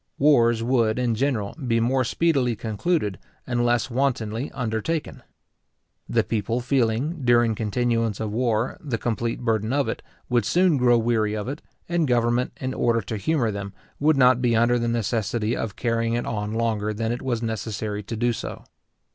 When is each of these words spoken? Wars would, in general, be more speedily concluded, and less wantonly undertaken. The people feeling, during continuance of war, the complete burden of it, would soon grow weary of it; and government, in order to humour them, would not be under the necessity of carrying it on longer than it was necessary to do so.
Wars 0.17 0.63
would, 0.63 0.97
in 0.97 1.13
general, 1.13 1.53
be 1.67 1.79
more 1.79 2.03
speedily 2.03 2.55
concluded, 2.55 3.19
and 3.45 3.63
less 3.63 3.91
wantonly 3.91 4.49
undertaken. 4.51 5.21
The 6.09 6.23
people 6.23 6.59
feeling, 6.59 7.21
during 7.23 7.53
continuance 7.53 8.19
of 8.19 8.31
war, 8.31 8.79
the 8.81 8.97
complete 8.97 9.41
burden 9.41 9.71
of 9.71 9.87
it, 9.87 10.01
would 10.27 10.43
soon 10.43 10.77
grow 10.77 10.97
weary 10.97 11.35
of 11.35 11.47
it; 11.47 11.61
and 11.87 12.07
government, 12.07 12.53
in 12.59 12.73
order 12.73 13.01
to 13.01 13.17
humour 13.17 13.51
them, 13.51 13.73
would 13.99 14.17
not 14.17 14.41
be 14.41 14.55
under 14.55 14.79
the 14.79 14.87
necessity 14.87 15.55
of 15.55 15.75
carrying 15.75 16.15
it 16.15 16.25
on 16.25 16.55
longer 16.55 16.95
than 16.95 17.11
it 17.11 17.21
was 17.21 17.43
necessary 17.43 18.01
to 18.01 18.15
do 18.17 18.33
so. 18.33 18.63